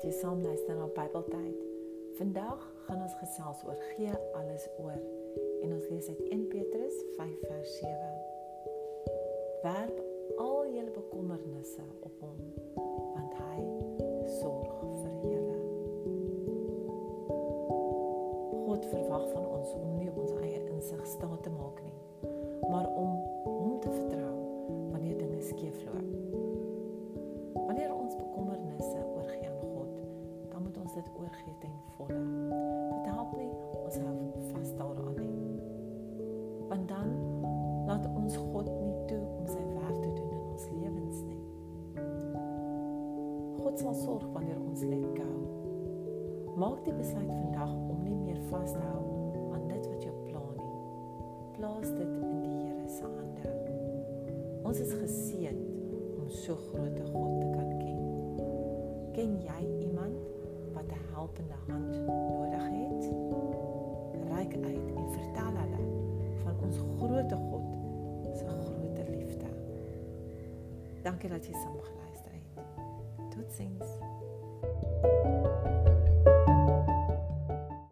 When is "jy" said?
0.00-0.12, 59.40-59.62, 71.46-71.52